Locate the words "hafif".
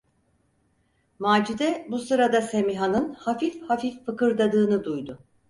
3.13-3.61, 3.69-4.05